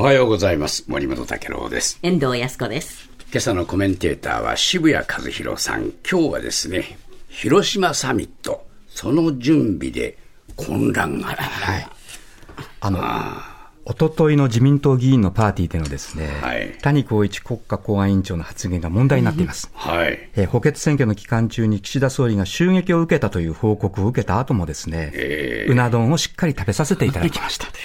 [0.00, 0.86] おはようございます。
[0.88, 1.98] 森本武郎です。
[2.02, 3.10] 遠藤康子です。
[3.30, 5.92] 今朝のコメンテーターは渋谷和弘さん。
[6.10, 6.96] 今日はですね、
[7.28, 10.16] 広島サミット、その準備で
[10.56, 11.42] 混乱がある。
[11.42, 11.88] はい。
[12.80, 12.98] あの、
[13.84, 19.70] 一昨日の自民党議員のパーティーでのですね、はい谷公一国家公安委員長の発言が問題になっています。
[19.74, 20.30] はい。
[20.34, 27.82] えー補欠選挙の期間中に岸田総理が襲撃を受けたという報告を受けた後もですね、えうな丼をしっかり食べさせていただきましたという。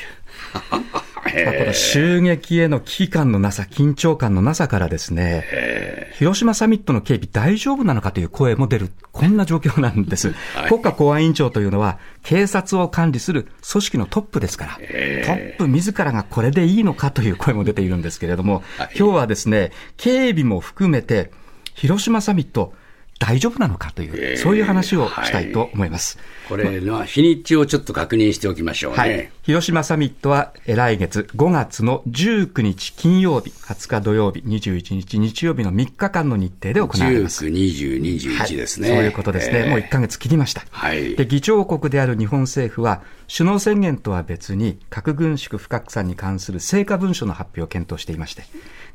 [0.71, 10.33] ま あこの襲撃への危機感のなさ、緊張感のなさからですね、広島サミットの警備大丈夫なのかという声も出る、こんな状況なんです。
[10.69, 18.63] 国家公安委員長というのは、警察を管理する組織のトップですから、トップ自らがこれでいいのかという声も出ているんですけれども、
[18.97, 21.31] 今日はですね、警備も含めて、
[21.73, 22.73] 広島サミット、
[23.19, 26.19] 大丈夫なのかという、そういう話をしたいと思います。
[26.47, 28.97] これの日にちをちょっと確認しておきましょうね。
[28.97, 29.29] はい。
[29.43, 37.45] 広島サミットはえー来月5月の19日金曜日、20日土曜日、21日日曜日の3日間の日程で行われます。
[37.45, 38.89] 19、20、21ですね。
[38.89, 39.59] そういうことですね。
[39.59, 40.63] えーもう1ヶ月切りました。
[40.71, 43.01] はいで、議長国である日本政府は、
[43.35, 48.43] 首脳宣言とは別に、核軍縮不拡散に関する成果文書の発表を検討していまして、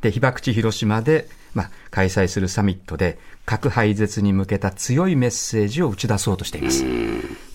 [0.02, 6.84] で、被爆地広島で、まあ、開催するサミットで、核廃絶に向けた強いメッセージを打ち出そうとしています。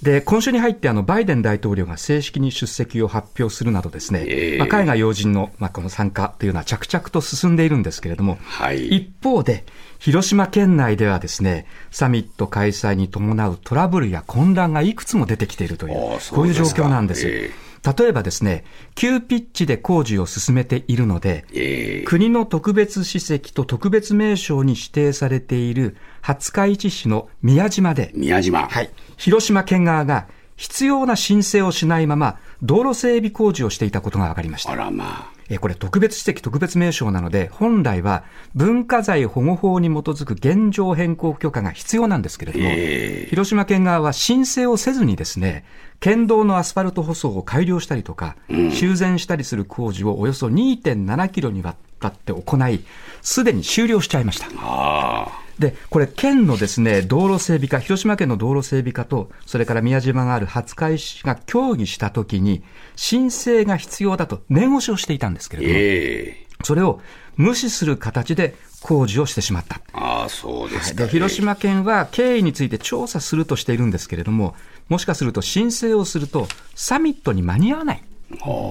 [0.02, 4.58] で、今週に入ってあの、バイデン大統領が正式に出席を発表するなどですね、ええ。
[4.59, 8.88] まあ、海外要人の、まあ、この参加というのは着々と進んでいるんですけれども、はい。
[8.88, 9.66] 一方で、
[10.00, 17.28] 広島県内ではですね、サミット開催に伴うトラブルや混乱がいくつも出てきているといううこういう状況なんです。
[17.28, 17.52] え
[17.86, 18.64] 例えばですね、
[18.95, 28.67] 急ピッチで工事を進めているので、えー国の特別史跡と特別名称に指定されている廿日市市の宮島で、宮島。
[28.67, 34.75] はい、広島県側が必要な申請をしないまま、道路整備工事をしていたことが分かりましたあ。
[34.75, 35.34] らまあ。
[35.49, 38.23] えーこれ特別史跡特別名称なので、本来は
[38.56, 45.66] 文化財保護法に基づく現状変更許可が必要なんですけれども、え広島県側は申請をせずにですね、
[46.00, 52.83] 県道のアスファルト舗装を改良したりとか、修繕したりする工事をおよそ2.7キロにわたって行い、
[53.22, 55.44] すでに終了しちゃいました。
[55.59, 62.63] で、これ、県のですね、道路整備課、広島県の道路整備課と、それから宮島がある廿日市市が協議したときに、
[62.95, 67.01] 申請が必要だと念押しをしていたんですけれども、ええそれを
[67.35, 69.81] 無視する形で工事をしてしまった。
[69.94, 74.55] ああ、そうですか、で、広島県は経緯について調査するとしているんですけれども、
[74.88, 78.03] もしかすると申請をすると、サミットに間に合わない。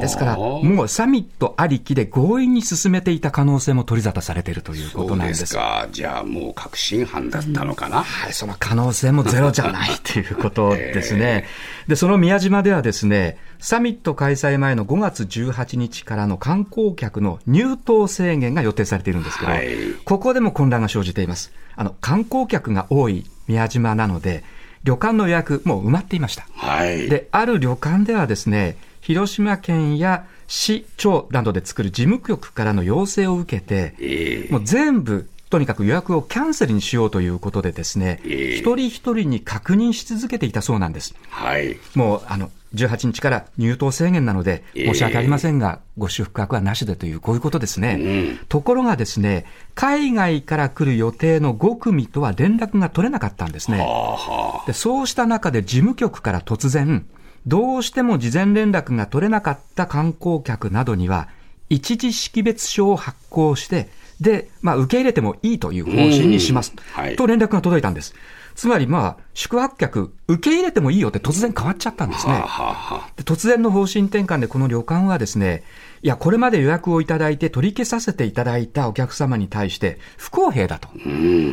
[0.01, 5.55] ですから、もうサミットありきで強引に進めていた可能性も取り沙汰されているということなんですす。
[5.55, 5.89] か。
[5.93, 8.03] じゃあもう確信犯だったのかな。
[8.03, 11.47] はい、その可能性もゼロじゃないということですね。
[11.87, 19.69] で、その宮島ではですね、サミット開催前の5月18日からの観光客の入島制限が予定されているんですけど、はい
[20.05, 21.53] ここでも混乱が生じています。
[21.77, 24.45] あの、観光客が多い宮島なので、
[24.85, 26.47] 旅館の予約もう埋まっていました。
[26.55, 27.09] はい。
[27.09, 41.15] で、ある旅館ではですね、広島県や市町などで作る事務局からの要請を受けて、ええもう全部、とにかく予約をキャンセルにしようということでですね、ええ一人一人に確認し続けていたそうなんです。
[41.29, 41.77] はい。
[41.95, 47.99] もう、あの、18日から入島制限なので、ええ申し訳ありませんが、ご宿泊はなしでという、こういうことですね。
[48.01, 49.45] うんところがですね、
[49.75, 53.81] 海外から来る予定の5組とは連絡が取れなかったんですね。
[53.81, 54.67] はあはあ。
[54.67, 57.05] でそうした中で事務局から突然、
[57.47, 61.29] どうしても事前連絡が取れなかった観光客などには、
[61.69, 63.89] 一時識別書を発行して、
[64.21, 66.73] で、まあ、受け入れてもいいという方針にします。
[66.77, 68.15] うんはいと連絡が届いたんです。
[68.55, 72.35] つまり、まあ、宿泊客、受け入れてもいいよって突然変わっちゃったんですね。
[72.35, 73.09] はあは。
[73.17, 75.65] で突然の方針転換でこの旅館はですね、
[76.05, 80.91] いや、これまで予約をいただいて取り消させていただいたお客様に対して不公平だと。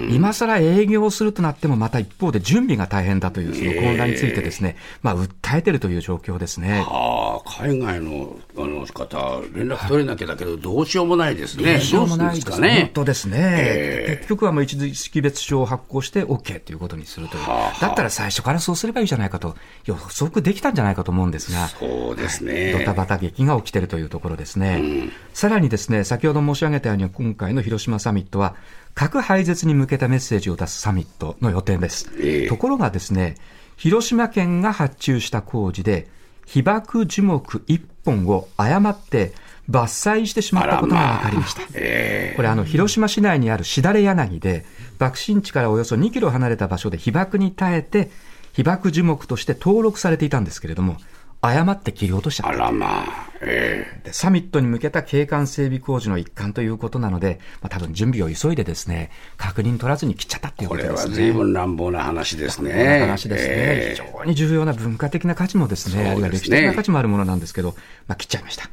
[0.09, 6.83] 今更営業するとなってもまた一方で準備が大変だというその混乱についてですね、まあ訴えてるという状況ですね。
[6.85, 11.75] ああ、海外のあの方、連絡取れなきゃだけど、どうしようもないですね。
[11.75, 12.81] どうしようもないですね。
[12.81, 12.89] 本。
[12.93, 13.37] 当ですね。
[13.39, 17.45] ええ結局はもう一時識別証を発行して OK ということにするという。
[17.79, 19.55] だったら最初からそうすればいいじゃないかと
[19.85, 21.69] 予測できたんじゃないかと思うんですが。
[21.69, 22.83] そうですドね。
[22.83, 25.09] タバタ劇が起きているというところですね。
[25.33, 28.55] さらにですね、先ほど申し上げたように今回の広島サミットは、
[28.95, 32.11] 核廃絶に向けたメッセージを出すサミットの予定です。
[32.19, 33.35] ええところがですね、
[33.77, 36.07] 広島県が発注した工事で、
[36.45, 39.33] 被爆樹木1本を誤って
[39.69, 41.61] 伐採してしまったことが分かりました。
[41.75, 44.65] えこれあの、広島市内にあるしだれ柳で、
[44.97, 48.09] 爆心地からおよそ2キロ離れた場所で被爆に耐えて、
[48.53, 50.97] 被爆樹木として登録されていたんですけれども、
[51.41, 52.53] 誤って切り落としちゃった。
[52.53, 53.05] あらまあ、
[53.41, 61.25] えでサミットに向けた景観整備工事の一環ということなので、まあ、多分準備を急いでですね、確認取らずに切っちゃったっていうこれはことですね。
[61.25, 62.99] 随分乱暴な話ですこんなね。
[62.99, 67.75] 話ですね、え非常に重要な文化的な価値もですね、すねあるいは歴史的な価値もあるものなんですけど、
[68.07, 68.69] まあ、切っちゃいました。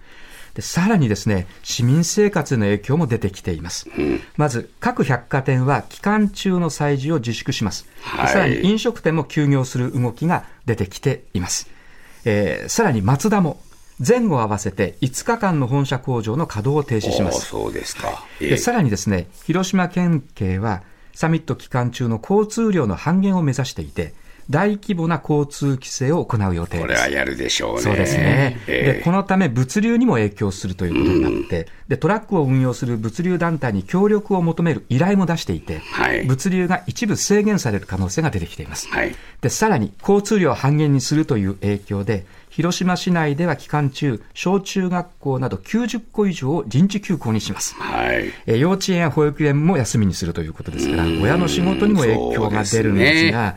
[0.55, 3.87] でさらにですね、市民生活への影響も出てきています。
[4.37, 7.85] まず、各百貨店は期間中の催事を自粛します。
[7.85, 11.71] ではいさらに飲食店も休業する動きが出てきています。
[12.25, 13.61] えーさらにマツダも
[14.06, 17.47] 前後合わせて5日間の本社工場の稼働を停止しまおす。
[17.47, 18.25] そうですか。
[18.41, 20.82] えでさらにですね、広島県警は
[21.15, 24.15] サミット期間中の交通量の半減を目指していて、
[24.50, 26.81] 大規模な交通規制を行う予定です。
[26.83, 27.83] これはやるでしょうね。
[27.83, 28.59] そうですね。
[28.67, 38.89] えで、このため物流にも影響するということになって、で、トラックを運用する物流団体に協力を求める依頼も出していて、はい物流が一部制限される可能性が出てきています。
[38.89, 39.15] はい。
[39.41, 42.25] で、さらに交通量を半減にするという影響で、
[42.59, 47.77] 広島市内では期間中、小中学校など90校以上を臨時休校にします。
[47.77, 48.33] はい。
[48.47, 53.57] えー幼稚園や保育園も休みにするということですから、親の仕事にも影響が出るんですが、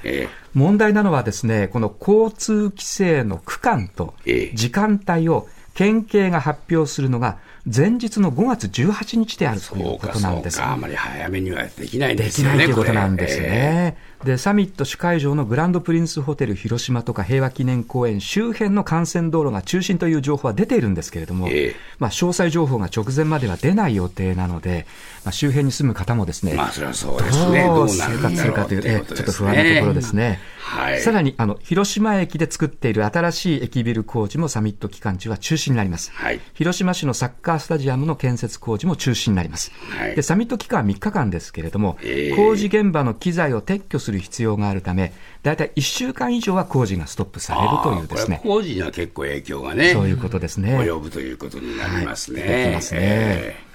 [0.53, 10.57] 問題なのはですね、この交通規制の区間とええ時間帯を県警が発表するのが前日の5月18日であるということなんです。
[10.57, 10.74] そうか。
[10.74, 12.53] あまり早めにはできないんでですよね。
[12.53, 13.39] きないということれなんです。
[13.39, 13.98] ね。
[14.23, 24.85] で、サミット主会場のグランドプリンスホテル広島とか平和記念公園周辺の幹線道路が中心という情報は出ているんですけれども、ええまあ、詳細情報が直前までは出ない予定なので、
[25.23, 27.65] まあ、周辺に住む方もですね、まあ、それはそうですね。
[27.65, 29.31] どう生活するかという、えちょっと。
[29.31, 30.39] 不安なところですね。
[30.59, 31.01] はい。
[31.01, 36.12] さらに、あの、広島駅で作っている新しい駅ビル工事もサミット期間中は中止になります。
[36.12, 39.71] はい広島市のサッカースタジアムの建設工事も中止になります。
[39.89, 45.13] はいで、サミット期間は3日間ですけれども、ええ工事現場の機材を撤去する必要があるため、
[45.43, 48.39] だいたい1週間以上は工事がストップされるというですね。
[48.43, 50.77] 工事には結構影響がね、そういうことですね。
[50.77, 52.41] 及ぶということになりますね。
[52.41, 52.99] はいますね。
[53.01, 53.71] えー。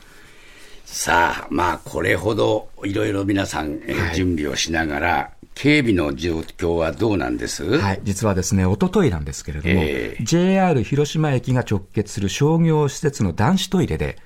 [0.84, 7.64] さあ、まあ、これほどいろいろ皆さん、えー準備をしながら、警備の状況はどうなんです？
[7.78, 14.18] はい、実はですね、一昨日なんですけれども、ええ JR 広島駅が直結する商業施設の男子トイレで、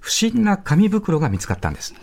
[0.00, 1.94] 不審な紙袋が見つかったんです。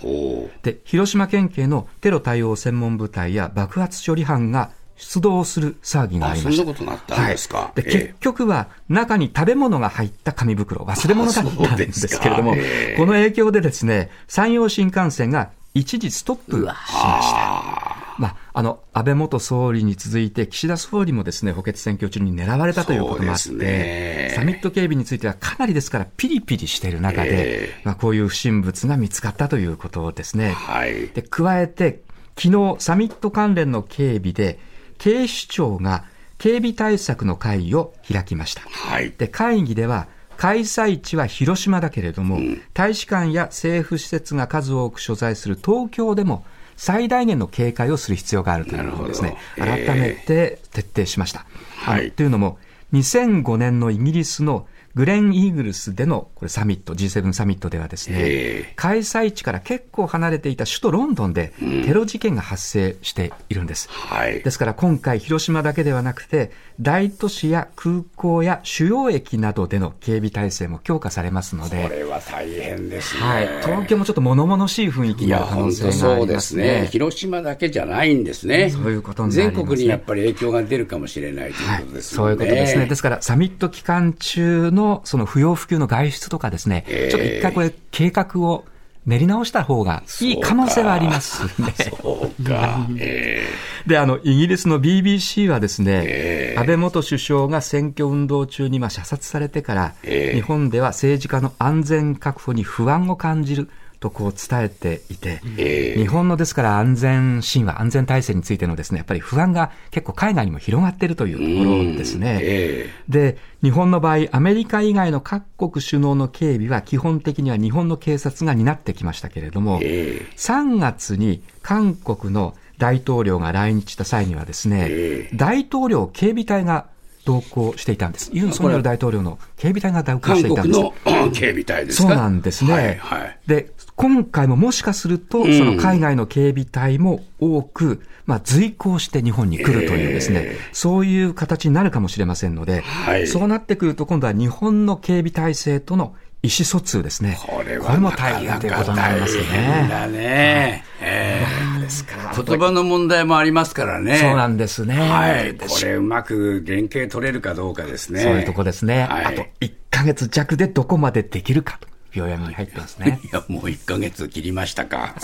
[0.64, 6.64] で、広島県警のテロ対応専門部隊や爆発処理班が出動する騒ぎがああ、りました。
[6.64, 7.58] そんなことったんですか？
[7.58, 16.92] はい、でえ結局は中に食べ物が入った紙袋、忘れ物だったんですけれども、あそうですかこの影響でですね、山陽新幹線が一時ストップしまし
[17.34, 17.85] た。
[18.18, 30.52] まあ、あの、安倍元総理に続いて、岸田総理もですね、補欠選挙中に狙われたということもあって、ねサミット警備についてはかなりですから、ピリピリしている中で、えまあ、こういう不審物が見つかったということですね。
[30.52, 31.08] はい。
[31.10, 32.02] で、加えて、
[32.38, 34.60] 昨日、サミット関連の警備で、
[34.98, 36.06] 警視庁が
[36.38, 38.62] 警備対策の会議を開きました。
[38.62, 39.14] はい。
[39.18, 40.08] で、会議では、
[40.38, 42.40] 開催地は広島だけれども、
[42.74, 46.46] 大使館や政府施設が数多く所在する東京でも、
[46.76, 51.46] 最大限の警戒をする必要があるということをですね、改めて徹底しました。
[51.78, 52.12] はい。
[52.12, 52.58] というのも、
[52.94, 61.54] 2005年のイギリスのグレン・イーグルスでのこれサミット、G7 サミットではですね、ええ開催地から結構離れていた首都ロンドンで
[61.86, 63.90] テロ事件が発生しているんです。
[63.90, 64.42] はい。
[64.42, 73.22] ですから今回、広島だけではなくて、大都市や空港や主要駅などでの警備体制も強化されますのこで、れは大変ですね。
[73.22, 76.64] はい、東京もちょっと物々しい雰囲気になる可能本当性がありそうでますね。
[76.82, 76.88] ね。
[76.92, 78.70] 広島だけじゃないんですね。
[78.70, 82.52] そういうことになりますね全国にやっぱり影響が出るかもしれないということですそういうもんね。
[82.52, 82.86] ことですね。
[82.86, 88.66] ですから、サミット期間中のその不要不急の外出とかですね、ええちょっと一回これ計画を
[89.06, 91.74] 練り直した方がいい可能性はありますね。
[92.02, 92.88] そうか。
[92.98, 93.48] え
[93.86, 103.70] で、あの、イギリスの BBC はですね、ええ安倍元首相が選挙運動中にまあ射殺されてから、ええ日本では政治家の安全確保に不安を感じる
[104.06, 106.00] とこう伝えていて、ええ。
[106.00, 112.40] 日本のですから安全神話、安全体制についてのですね、やっぱり不安が結構海外にも広がっているというところですね。
[112.42, 120.36] えで、日本の場合、アメリカ以外の各国首脳の警備は基本的には日本の警察が担ってきましたけれども、ええ。
[120.36, 125.30] 3月に韓国の大統領が来日した際にはですね、え。
[125.34, 126.88] 大統領警備隊が
[127.26, 128.30] 同行していたんです。
[128.34, 130.80] ユン・ソンニョル大統領の警備隊が同行韓していたんです。
[130.80, 132.08] 国の 警備隊ですか？
[132.10, 132.74] そうなんですね。
[132.74, 133.40] はい、はい。
[133.48, 147.40] で、今回ももしかすると、んその海外の警備隊も多く、まあ、随行して日本に来るというですね、えそういう形になるかもしれませんので、はいそうなってくると、今度は日本の警備体制との意思疎通ですね。
[147.46, 149.90] これはも大変ということになりますなかなか大変ね。
[149.90, 150.84] だね。
[151.02, 152.34] ええですか。
[152.36, 154.18] 言葉の問題もありますからね。
[154.18, 154.96] そうなんですね。
[154.96, 155.56] はい。
[155.56, 158.22] これうまく連携取れるかどうかですね。
[158.22, 159.04] そういうとこですね。
[159.04, 161.88] はいあと1ヶ月弱でどこまでできるかと。
[162.12, 163.20] 秒読みに入ってますね。
[163.26, 165.16] いや、もう1ヶ月切りましたか。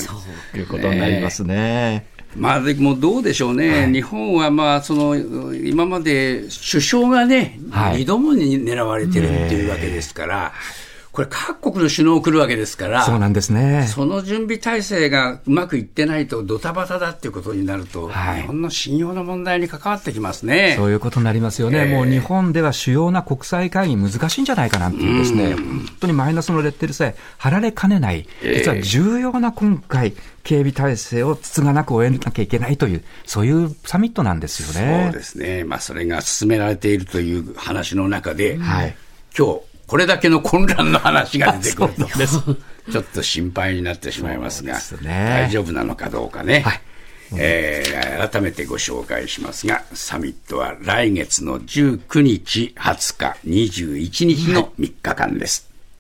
[0.52, 2.06] ということになりますね。
[2.36, 5.18] まあ、でもどうでしょうね、日本はまあその
[5.54, 10.54] 今まで首相がね、はい2度もに狙われてるっていうわけですから、
[11.12, 13.86] これ、各国の首脳来るわけですから、そうなんですね。
[13.94, 18.42] その準備体制がうまくいってないと、ドタバタだっていうことになると、はい。
[18.42, 20.76] 日本の信用の問題に関わってきますね。
[20.78, 21.94] そういうことになりますよね、ええ。
[21.94, 28.60] もう日本では主要な国際会議難しいんじゃないかなっていうですね、本当にマイナスのレッテルさえ貼られかねない、ええ。
[28.60, 30.14] 実は重要な今回、
[30.44, 35.08] 警備体制をつつがなく終えなきゃいけないという、そういうサミットなんですよね。
[35.12, 38.96] そうですね、まあ、それが進められているという話の中で、はい。
[39.38, 42.08] 今日これだけの混乱の話が出てくると
[42.94, 45.48] ちょっと心配になってしまいますが、すね。
[45.48, 46.62] 大丈夫なのかどうかね。
[46.62, 46.82] はい。
[47.38, 55.71] えー改めてご紹介しますが、サミットは来月の19日、20日、21日の3日間です。